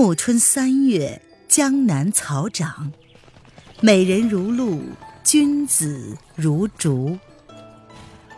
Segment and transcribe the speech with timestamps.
[0.00, 2.92] 暮春三月，江南草长，
[3.80, 4.80] 美人如露，
[5.24, 7.18] 君子如竹。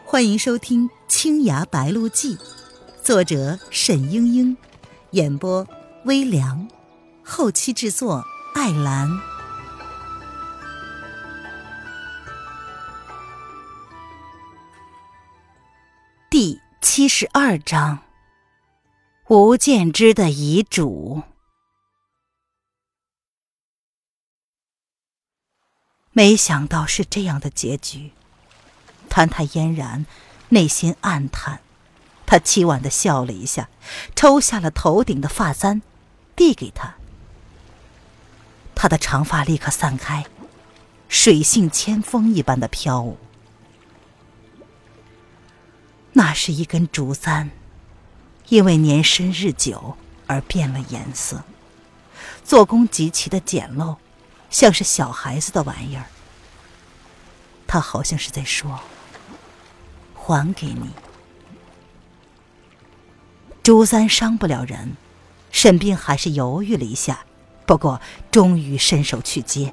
[0.07, 2.35] 欢迎收听《青崖白鹿记》，
[3.03, 4.57] 作者沈英英，
[5.11, 5.69] 演播
[6.07, 6.67] 微凉，
[7.23, 8.25] 后期制作
[8.55, 9.07] 艾兰。
[16.31, 17.99] 第七十二章：
[19.29, 21.23] 吴建之的遗嘱。
[26.13, 28.11] 没想到是这样的结局，
[29.09, 30.07] 谭太嫣然
[30.49, 31.61] 内心暗叹。
[32.27, 33.69] 他凄婉的笑了一下，
[34.17, 35.83] 抽下了头顶的发簪，
[36.35, 36.95] 递给他。
[38.75, 40.27] 他的长发立刻散开，
[41.09, 43.19] 水性千峰一般的飘舞。
[46.13, 47.51] 那是一根竹簪，
[48.49, 51.45] 因为年深日久而变了颜色，
[52.45, 53.97] 做工极其的简陋。
[54.51, 56.07] 像是小孩子的玩意儿，
[57.67, 58.81] 他好像是在说
[60.15, 60.91] ：“还给你。”
[63.63, 64.97] 朱三伤不了人，
[65.53, 67.21] 沈冰还是犹豫了一下，
[67.65, 69.73] 不过终于伸手去接。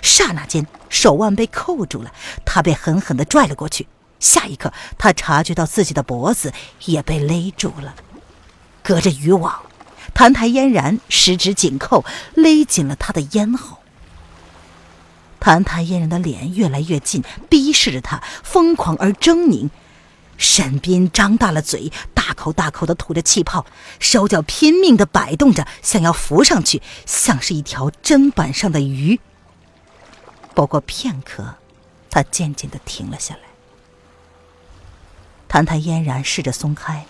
[0.00, 2.12] 刹那间，手腕被扣住了，
[2.46, 3.86] 他被狠狠的拽了过去。
[4.18, 6.54] 下一刻，他察觉到自己的脖子
[6.86, 7.94] 也被勒住了，
[8.82, 9.66] 隔着渔网，
[10.14, 12.04] 谭台嫣然十指紧扣，
[12.34, 13.81] 勒紧了他的咽喉。
[15.42, 19.70] 谭谭嫣然的脸越来越近，逼视着他，疯狂而狰狞。
[20.38, 23.66] 沈斌张大了嘴，大口大口的吐着气泡，
[23.98, 29.18] 手脚拼命的摆动着，想要浮上去，像是一条砧板上的鱼。
[30.54, 31.56] 不过片刻，
[32.08, 33.40] 他渐渐的停了下来。
[35.48, 37.04] 谭谭嫣然试着松开，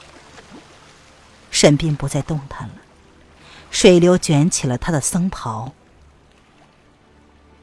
[1.51, 2.75] 沈斌不再动弹了，
[3.71, 5.75] 水流卷起了他的僧袍。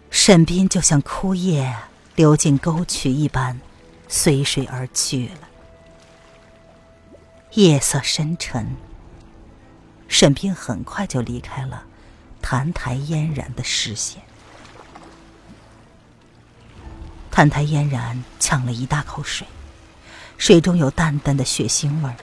[0.09, 1.75] 沈斌就像枯叶
[2.15, 3.59] 流进沟渠一般，
[4.07, 5.47] 随水而去了。
[7.53, 8.75] 夜色深沉，
[10.07, 11.83] 沈斌很快就离开了
[12.41, 14.21] 澹台嫣然的视线。
[17.31, 19.47] 澹台嫣然呛了一大口水，
[20.37, 22.15] 水中有淡淡的血腥味儿，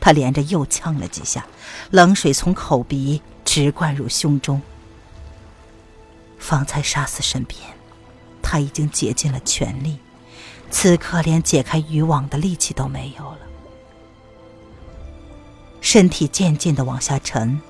[0.00, 1.46] 他连着又呛了几下，
[1.90, 4.60] 冷水从口鼻直灌入胸中。
[6.44, 7.58] 方才杀死身边，
[8.42, 9.98] 他已经竭尽了全力，
[10.70, 13.38] 此刻连解开渔网的力气都没有了，
[15.80, 17.62] 身体渐渐的往下沉，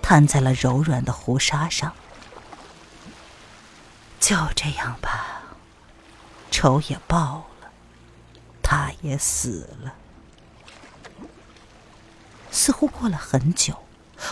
[0.00, 1.92] 瘫在了柔软的湖沙上。
[4.20, 5.42] 就这样吧，
[6.52, 7.72] 仇也报了，
[8.62, 9.92] 他也死了。
[12.52, 13.74] 似乎过了很久，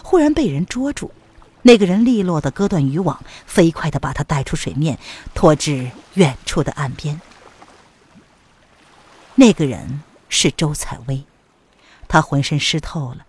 [0.05, 1.11] 忽然被人捉住。
[1.63, 4.99] 那个人利落的割断渔网，飞快的把他带出水面，
[5.35, 7.21] 拖至远处的岸边。
[9.35, 11.25] 那个人是周采薇，
[12.09, 13.27] 他浑身湿透了，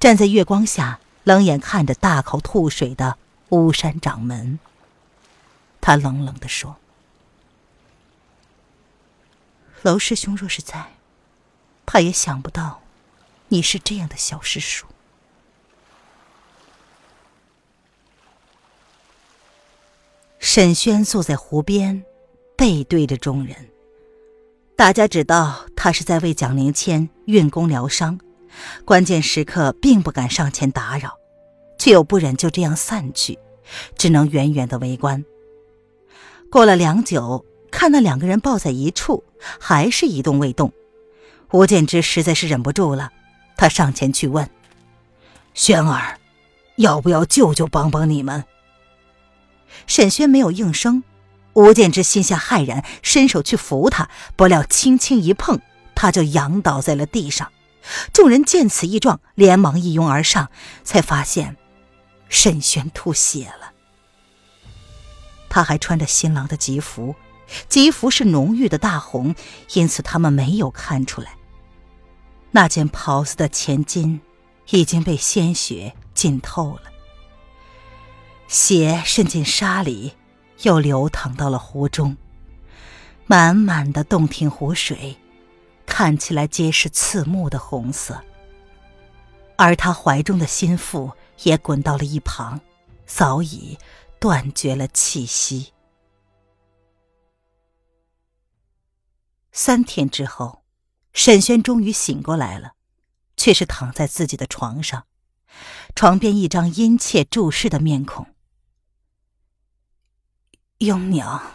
[0.00, 3.16] 站在月光下，冷眼看着大口吐水的
[3.50, 4.58] 巫山掌门。
[5.80, 6.76] 他冷冷的说
[9.82, 10.92] ：“娄师兄若是在，
[11.86, 12.82] 怕也想不到，
[13.48, 14.86] 你是这样的小师叔。”
[20.50, 22.02] 沈轩坐在湖边，
[22.56, 23.54] 背对着众人。
[24.76, 28.18] 大家知道他是在为蒋灵谦运功疗伤，
[28.86, 31.18] 关键时刻并不敢上前打扰，
[31.78, 33.38] 却又不忍就这样散去，
[33.98, 35.22] 只能远远的围观。
[36.50, 39.22] 过了良久，看那两个人抱在一处，
[39.60, 40.72] 还是一动未动。
[41.52, 43.10] 吴建之实在是忍不住了，
[43.58, 44.48] 他上前去问
[45.52, 46.18] ：“轩儿，
[46.76, 48.42] 要不要舅舅帮帮你们？”
[49.86, 51.02] 沈轩没有应声，
[51.54, 55.60] 吴建之心下骇然，伸手去扶他，不料轻轻一碰，
[55.94, 57.50] 他就仰倒在了地上。
[58.12, 60.50] 众人见此异状，连忙一拥而上，
[60.84, 61.56] 才发现
[62.28, 63.72] 沈轩吐血了。
[65.48, 67.14] 他还穿着新郎的吉服，
[67.68, 69.34] 吉服是浓郁的大红，
[69.72, 71.32] 因此他们没有看出来。
[72.50, 74.20] 那件袍子的前襟
[74.70, 76.82] 已经被鲜血浸透了。
[78.48, 80.14] 血渗进沙里，
[80.62, 82.16] 又流淌到了湖中，
[83.26, 85.18] 满满的洞庭湖水，
[85.84, 88.24] 看起来皆是刺目的红色。
[89.56, 91.12] 而他怀中的心腹
[91.42, 92.58] 也滚到了一旁，
[93.04, 93.76] 早已
[94.18, 95.74] 断绝了气息。
[99.52, 100.62] 三天之后，
[101.12, 102.72] 沈轩终于醒过来了，
[103.36, 105.04] 却是躺在自己的床上。
[105.94, 108.26] 床边一张殷切注视的面孔。
[110.78, 111.54] 英娘。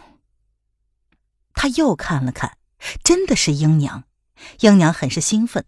[1.54, 2.58] 他又看了看，
[3.04, 4.04] 真的是英娘。
[4.60, 5.66] 英娘很是兴奋：“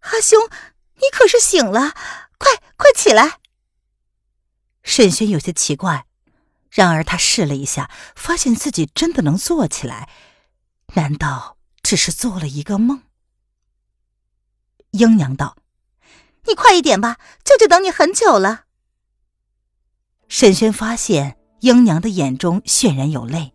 [0.00, 0.38] 阿兄，
[0.96, 1.94] 你可是醒了？
[2.36, 3.40] 快快起来！”
[4.84, 6.06] 沈轩有些奇怪，
[6.70, 10.10] 然而他试了一下，发现自己真的能坐起来。
[10.94, 13.04] 难道只是做了一个梦？
[14.90, 15.56] 英娘道
[16.44, 18.66] ：“你快一点吧，舅舅等你很久了。”
[20.28, 23.52] 沈轩发现英娘的眼中渲然有泪，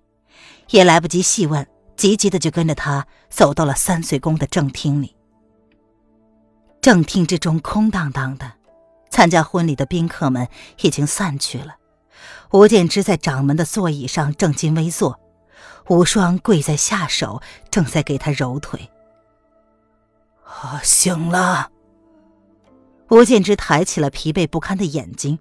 [0.69, 1.68] 也来不及细问，
[1.98, 5.13] 急急的就跟着他走到了三岁宫的正厅里。
[6.80, 8.54] 正厅之中空荡荡的，
[9.09, 10.48] 参加婚礼的宾客们
[10.81, 11.75] 已经散去了。
[12.54, 15.19] 吴建之在掌门的座椅上正襟危坐，
[15.89, 18.89] 无双跪在下手，正在给他揉腿。
[20.45, 21.71] 啊，醒了！
[23.10, 25.38] 吴建之抬起了疲惫不堪的眼睛。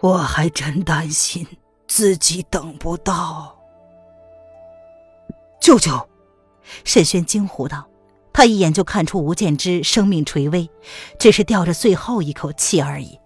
[0.00, 1.46] 我还真担心
[1.86, 3.56] 自己等不到。
[5.60, 6.08] 舅舅，
[6.84, 7.86] 沈轩惊呼道
[8.32, 10.70] ：“他一眼就看出吴建之生命垂危，
[11.18, 13.18] 只是吊着最后一口气而已。”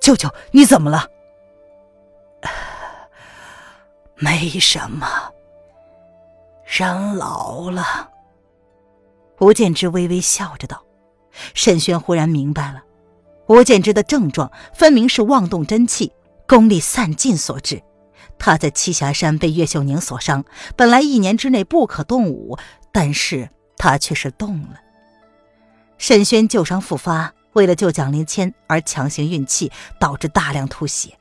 [0.00, 1.08] 舅舅，你怎么了？
[4.16, 5.06] 没什么，
[6.64, 8.08] 人老了。
[9.40, 10.80] 吴建之微微笑着道
[11.54, 12.82] ：“沈轩忽然明白了，
[13.46, 16.12] 吴建之的症状分明是妄动真气、
[16.48, 17.82] 功力散尽所致。
[18.38, 20.44] 他在栖霞山被岳秀宁所伤，
[20.76, 22.58] 本来一年之内不可动武，
[22.92, 24.80] 但是他却是动了。
[25.98, 29.70] 沈轩旧伤复发，为了救蒋灵谦而强行运气，
[30.00, 31.16] 导致大量吐血。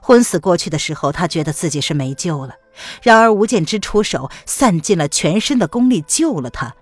[0.00, 2.54] 昏死过去的时候，他觉得自己是没救了。
[3.02, 6.74] 然而吴建之出手，散尽了全身的功力，救了他。”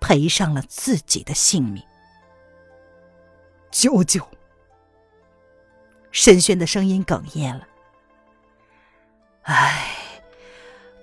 [0.00, 1.82] 赔上了自己的性命，
[3.70, 4.20] 舅舅。
[6.14, 7.66] 沈轩的声音哽咽了。
[9.42, 9.90] 唉，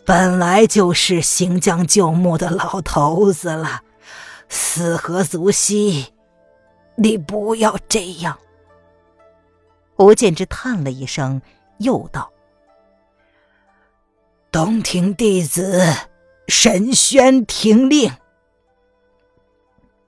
[0.05, 3.83] 本来就是行将就木的老头子了，
[4.47, 6.13] 死何足惜，
[6.95, 8.39] 你不要这样。
[9.97, 11.41] 吴建之叹了一声，
[11.79, 12.31] 又道
[14.49, 15.93] ：“东庭弟子
[16.47, 18.13] 沈轩听令。”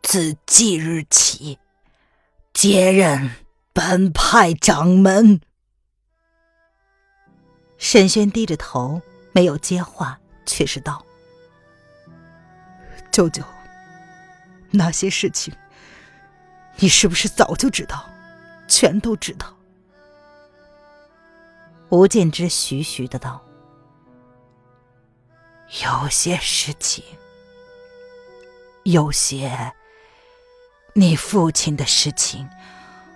[0.01, 1.59] 自即日起，
[2.53, 3.29] 接任
[3.73, 5.41] 本派掌门。
[7.79, 11.03] 沈轩低着头，没有接话，却是道
[13.11, 13.43] ：“舅舅，
[14.69, 15.51] 那些事情，
[16.77, 18.07] 你是不是早就知道？
[18.67, 19.57] 全都知道？”
[21.89, 23.43] 吴建之徐徐的道
[25.83, 27.03] ：“有些事情，
[28.83, 29.73] 有些……”
[30.95, 32.47] 你父亲的事情，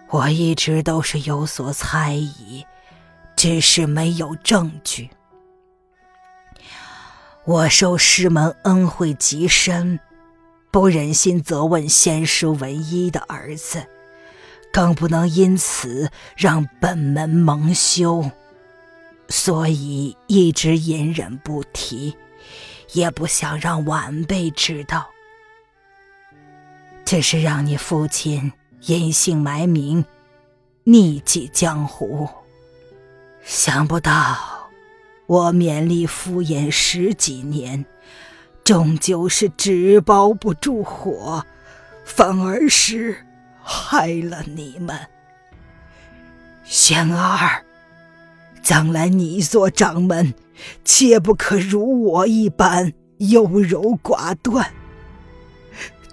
[0.09, 2.65] 我一直都是有所猜疑，
[3.35, 5.09] 只是没有证据。
[7.43, 9.99] 我受师门恩惠极深，
[10.71, 13.85] 不忍心责问先师唯一的儿子，
[14.71, 18.31] 更不能因此让本门蒙羞，
[19.29, 22.15] 所以一直隐忍不提，
[22.93, 25.07] 也不想让晚辈知道。
[27.05, 28.51] 只是让你父亲
[28.85, 30.05] 隐姓埋名，
[30.85, 32.29] 匿迹江湖。
[33.43, 34.37] 想不到
[35.25, 37.85] 我勉力敷衍十几年，
[38.63, 41.43] 终究是纸包不住火，
[42.05, 43.25] 反而是
[43.61, 44.97] 害了你们。
[46.63, 47.63] 玄儿，
[48.61, 50.33] 将来你做掌门，
[50.85, 54.71] 切不可如我一般优柔寡断。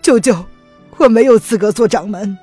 [0.00, 0.44] 舅舅。
[0.96, 2.38] 我没有资格做掌门。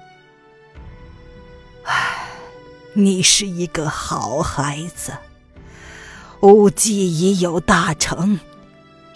[2.91, 5.13] 唉，你是一个好孩子，
[6.41, 8.39] 武技已有大成，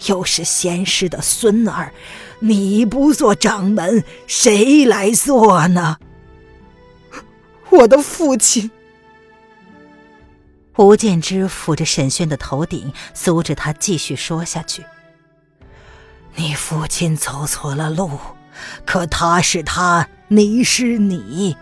[0.06, 1.92] 又是先师的孙儿，
[2.40, 5.98] 你不做掌门，谁来做呢？
[7.70, 8.70] 我的父亲。
[10.76, 14.84] 吴建之抚着沈轩的头顶，阻止他继续说下去。
[16.34, 18.10] 你父亲走错了路。
[18.86, 21.54] 可他是他，你是你。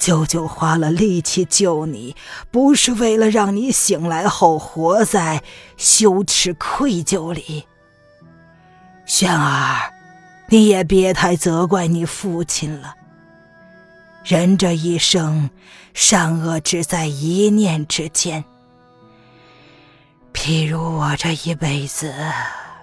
[0.00, 2.16] 舅舅花了力气救你，
[2.50, 5.42] 不是为了让你醒来后活在
[5.76, 7.64] 羞耻愧疚里。
[9.04, 9.92] 轩儿，
[10.48, 12.94] 你也别太责怪你父亲了。
[14.24, 15.50] 人这一生，
[15.92, 18.42] 善恶只在一念之间。
[20.32, 22.14] 譬如我这一辈子，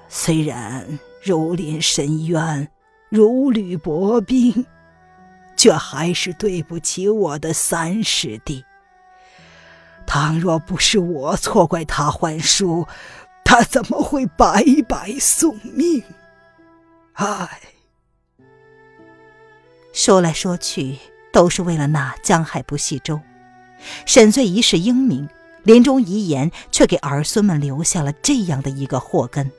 [0.08, 2.68] 虽然如临深渊。
[3.10, 4.66] 如履薄冰，
[5.68, 8.64] 却还是对不起我的三师弟。
[10.06, 12.88] 倘若不是我错怪他还书，
[13.44, 16.02] 他怎么会白白送命？
[17.16, 17.60] 唉，
[19.92, 20.98] 说来说去
[21.34, 23.20] 都是为了那江海不系舟。
[24.06, 25.28] 沈醉一世英明，
[25.64, 29.52] 临终遗言却给儿孙们留下了这样的一个祸根。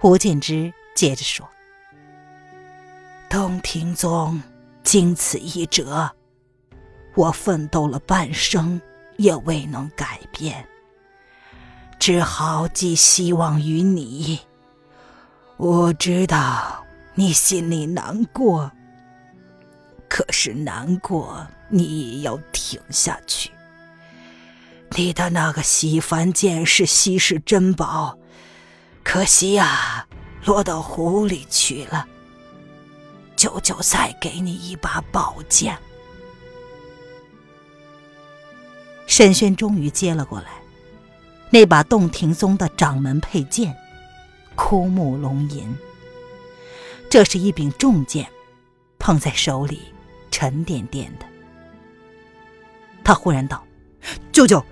[0.00, 1.46] 吴建之接着说
[3.28, 4.40] ：“东庭宗
[4.82, 6.10] 经此一折，
[7.14, 8.80] 我奋斗了半生。”
[9.20, 10.66] 也未能改变，
[11.98, 14.40] 只好寄希望于你。
[15.58, 18.72] 我知道你心里难过，
[20.08, 23.50] 可是难过你也要挺下去。
[24.92, 28.16] 你的那个洗凡剑是稀世珍宝，
[29.04, 30.06] 可惜呀，
[30.46, 32.08] 落到湖里去了。
[33.40, 35.74] 舅舅再给你一把宝剑。
[39.06, 40.50] 沈轩终于接了过来，
[41.48, 43.74] 那把洞庭宗的掌门佩剑，
[44.54, 45.74] 枯木龙吟。
[47.08, 48.28] 这是一柄重剑，
[48.98, 49.80] 捧在手里
[50.30, 51.24] 沉甸甸的。
[53.02, 53.64] 他忽然道
[54.30, 54.62] ：“舅舅，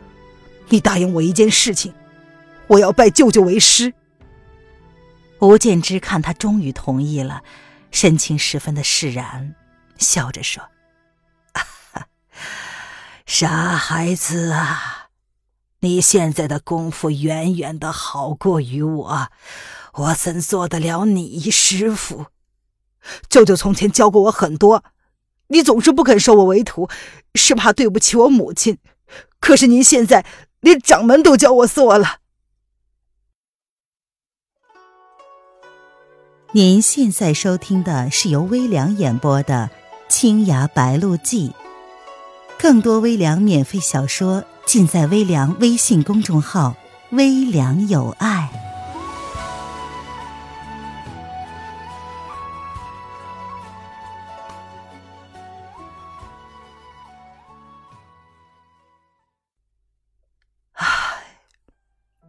[0.68, 1.94] 你答应我一件事情，
[2.66, 3.94] 我要拜舅舅为师。”
[5.40, 7.42] 吴建之看他终于同意了，
[7.90, 9.54] 神情十分的释然，
[9.98, 10.62] 笑着说。
[13.26, 15.08] 傻孩子啊，
[15.80, 19.28] 你现在的功夫远远的好过于我，
[19.92, 22.26] 我怎做得了你师傅？
[23.28, 24.82] 舅舅从前教过我很多，
[25.48, 26.88] 你总是不肯收我为徒，
[27.34, 28.78] 是怕对不起我母亲。
[29.40, 30.24] 可是您现在
[30.60, 32.20] 连掌门都教我做了。
[36.52, 39.68] 您现在收听的是由微凉演播的
[40.08, 41.50] 《青崖白鹿记》。
[42.58, 46.74] 更多微凉免费小说尽在微凉微信公众号
[47.12, 48.48] “微凉有爱”。
[60.72, 61.24] 唉，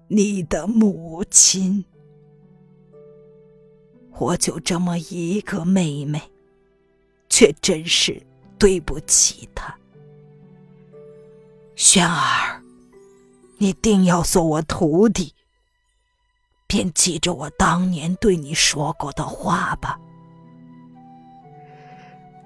[0.09, 1.85] 你的母亲，
[4.19, 6.21] 我就这么一个妹妹，
[7.29, 8.21] 却真是
[8.57, 9.73] 对不起她。
[11.75, 12.61] 轩儿，
[13.57, 15.33] 你定要做我徒弟，
[16.67, 19.97] 便记着我当年对你说过的话吧。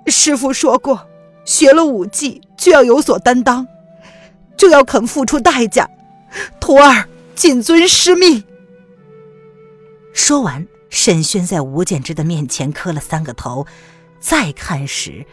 [0.05, 1.07] 师傅说过，
[1.43, 3.67] 学了武技就要有所担当，
[4.55, 5.89] 就要肯付出代价。
[6.59, 8.43] 徒儿谨遵师命。
[10.13, 13.65] 说完，沈轩在吴建之的面前磕了三个头，
[14.19, 15.25] 再看时，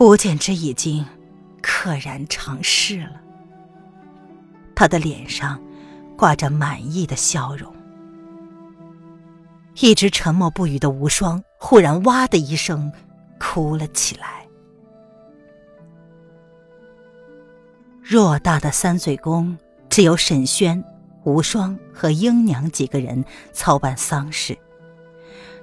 [0.00, 1.06] 吴建之已经。
[1.62, 3.22] 溘然长逝了，
[4.74, 5.58] 他的脸上
[6.14, 7.72] 挂着满意的笑容。
[9.80, 12.92] 一直沉默不语的无双忽然“哇”的一声
[13.38, 14.46] 哭了起来。
[18.04, 19.56] 偌大的三岁宫，
[19.88, 20.84] 只有沈轩、
[21.24, 24.56] 无双和英娘几个人操办丧事。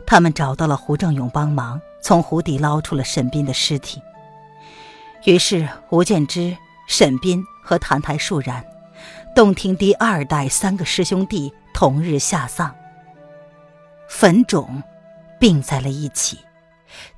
[0.05, 4.01] 他们找到了胡正勇帮忙，从湖底捞出了沈斌的尸体。
[5.25, 8.65] 于是，吴建之、沈斌和谭台树然，
[9.35, 12.75] 洞庭第二代三个师兄弟同日下葬。
[14.09, 14.81] 坟冢
[15.39, 16.39] 并在了一起，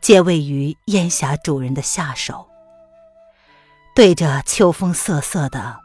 [0.02, 2.46] 皆位于烟霞主人的下手，
[3.96, 5.80] 对着秋风瑟瑟的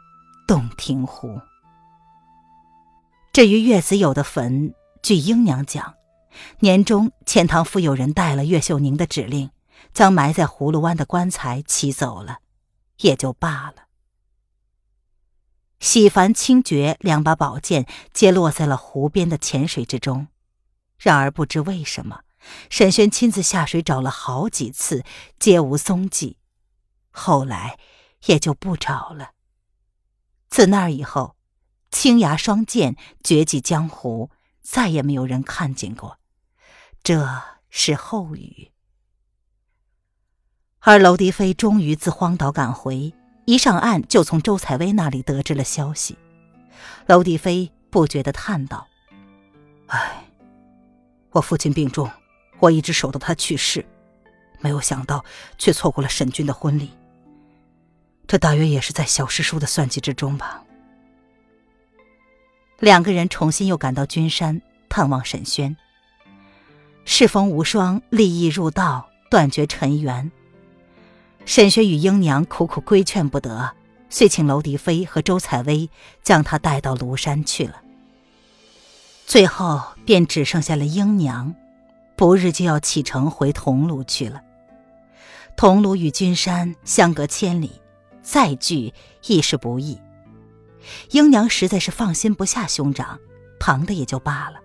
[0.45, 1.39] 洞庭湖。
[3.31, 5.95] 至于岳子友的坟，据英娘讲，
[6.59, 9.51] 年中钱塘府有人带了岳秀宁的指令。
[9.91, 12.39] 将埋在葫芦湾的棺材骑走了，
[12.97, 13.87] 也就罢了。
[15.79, 20.27] 喜凡、清绝两把宝剑皆落在了湖边的浅水之中，
[20.99, 22.21] 然而不知为什么，
[22.69, 25.03] 沈轩亲自下水找了好几次，
[25.39, 26.37] 皆无踪迹，
[27.09, 27.79] 后来
[28.25, 29.31] 也就不找了。
[30.49, 31.35] 自那以后，
[31.91, 34.29] 青崖双剑绝迹江湖，
[34.61, 36.17] 再也没有人看见过。
[37.03, 38.71] 这是后语。
[40.79, 43.13] 而娄迪飞终于自荒岛赶回，
[43.45, 46.17] 一上岸就从周采薇那里得知了消息。
[47.07, 48.87] 娄迪飞不觉地叹道
[49.87, 50.23] ：“唉，
[51.31, 52.09] 我父亲病重，
[52.59, 53.85] 我一直守到他去世，
[54.59, 55.25] 没有想到
[55.57, 56.91] 却错过了沈君的婚礼。
[58.27, 60.63] 这大约也是在小师叔的算计之中吧。”
[62.79, 65.75] 两个人重新又赶到君山探望沈轩。
[67.05, 70.31] 适逢无双立意入道，断绝尘缘。
[71.45, 73.71] 沈轩与英娘苦苦规劝不得，
[74.09, 75.89] 遂请娄迪飞和周采薇
[76.21, 77.81] 将他带到庐山去了。
[79.25, 81.55] 最后便只剩下了英娘，
[82.15, 84.41] 不日就要启程回桐庐去了。
[85.57, 87.71] 桐庐与君山相隔千里，
[88.21, 88.93] 再聚
[89.25, 89.99] 亦是不易。
[91.11, 93.19] 英娘实在是放心不下兄长，
[93.59, 94.59] 旁的也就罢了。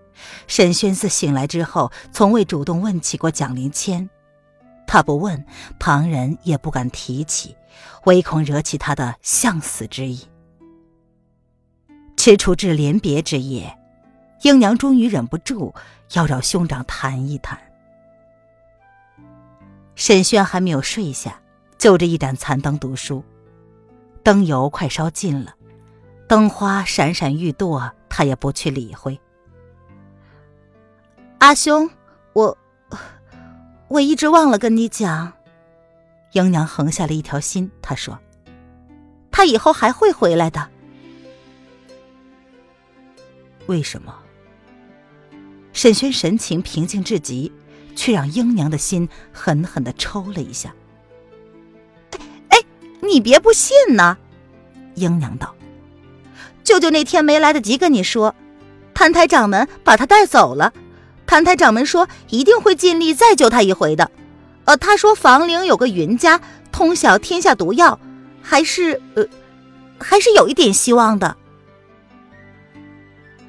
[0.47, 4.09] 沈轩自醒来之后，从未主动问起过蒋灵谦。
[4.87, 5.44] 他不问，
[5.78, 7.56] 旁人也不敢提起，
[8.04, 10.21] 唯恐惹起他的向死之意。
[12.16, 13.76] 踟蹰至临别之夜，
[14.42, 15.75] 英娘终于忍不住
[16.12, 17.59] 要找兄长谈一谈。
[19.97, 21.40] 沈轩还没有睡下，
[21.76, 23.25] 就着一盏残灯读书，
[24.23, 25.54] 灯油快烧尽了，
[26.26, 29.21] 灯花闪闪欲堕，他也不去理会。
[31.38, 31.90] 阿兄，
[32.33, 32.57] 我。
[33.88, 35.33] 我一直忘了跟你讲，
[36.33, 37.71] 英娘横下了一条心。
[37.83, 38.19] 她说
[39.31, 40.69] ：“他以后还会回来的。”
[43.66, 44.14] 为什么？
[45.73, 47.52] 沈轩神情平静至极，
[47.95, 50.75] 却让英娘的心狠狠的抽了一下。
[52.49, 52.59] 哎，
[53.02, 54.16] 你别不信呢！
[54.95, 55.54] 英娘道
[56.64, 58.35] ：“舅舅那天没来得及跟你说，
[58.94, 60.73] 澹台掌门把他带走了。”
[61.26, 64.11] 谭台掌门说一定会尽力再救他一回的，
[64.66, 66.38] 呃，他说房陵有个云家
[66.71, 67.99] 通晓天下毒药，
[68.42, 69.26] 还是呃，
[69.99, 71.35] 还是有一点希望的。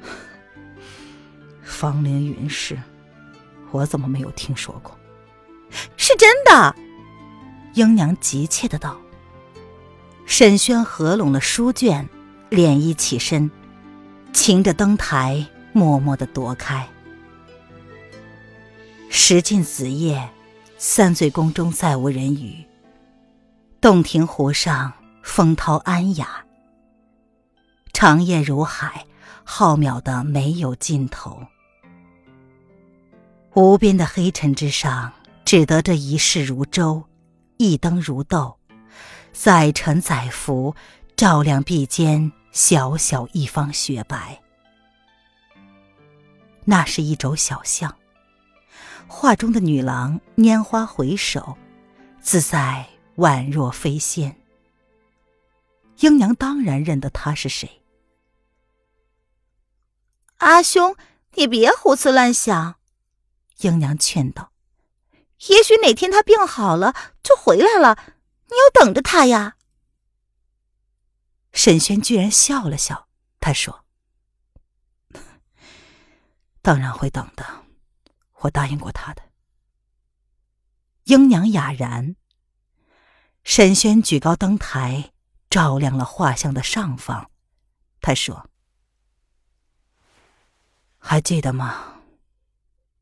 [1.62, 2.78] 房陵云氏，
[3.70, 4.96] 我怎么没有听说过？
[5.98, 6.74] 是真的，
[7.74, 8.96] 英娘急切的道。
[10.24, 12.08] 沈轩合拢了书卷，
[12.50, 13.50] 敛衣起身，
[14.32, 16.88] 擎着灯台，默默的躲开。
[19.10, 20.30] 时近子夜，
[20.78, 22.64] 三醉宫中再无人语。
[23.80, 26.44] 洞庭湖上，风涛安雅。
[27.92, 29.06] 长夜如海，
[29.42, 31.42] 浩渺的没有尽头。
[33.54, 35.12] 无边的黑尘之上，
[35.44, 37.02] 只得这一世如舟，
[37.56, 38.56] 一灯如豆，
[39.32, 40.74] 载沉载浮，
[41.16, 44.42] 照亮壁间小小一方雪白。
[46.64, 47.94] 那是一轴小巷。
[49.06, 51.58] 画中的女郎拈花回首，
[52.18, 54.40] 自在宛若飞仙。
[55.98, 57.82] 英娘当然认得她是谁。
[60.38, 60.96] 阿兄，
[61.34, 62.76] 你别胡思乱想。
[63.58, 64.50] 英娘劝道
[65.48, 67.98] ：“也许哪天他病好了就回来了，
[68.46, 69.55] 你要等着他呀。”
[71.56, 73.08] 沈轩居然笑了笑，
[73.40, 73.86] 他说
[76.60, 77.64] ：“当然会等的。”
[78.40, 79.22] 我答应过他的。
[81.04, 82.14] 英娘哑然。
[83.42, 85.12] 沈轩举高灯台，
[85.48, 87.30] 照亮了画像的上方。
[88.02, 88.50] 他说
[90.98, 92.02] ：“还记得吗？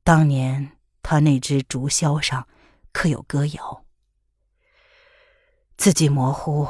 [0.04, 2.46] 当年他那只竹箫上
[2.92, 3.84] 刻有歌谣，
[5.76, 6.68] 字迹模糊，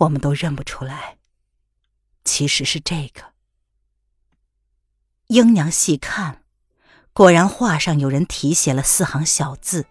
[0.00, 1.16] 我们都认不出来。
[2.24, 3.32] 其实是这个。”
[5.28, 6.42] 英娘细看。
[7.12, 9.84] 果然，画上有人题写了四行小字：“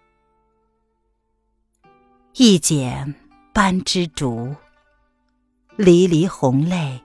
[2.35, 3.13] 一剪
[3.53, 4.55] 斑枝竹，
[5.75, 7.03] 离离红泪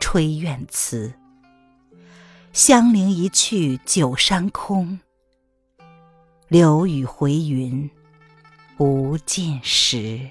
[0.00, 1.12] 吹怨词。
[2.52, 4.98] 香菱一去九山空，
[6.48, 7.88] 流雨回云
[8.78, 10.30] 无尽时。”